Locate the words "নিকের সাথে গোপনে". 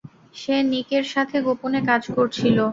0.71-1.79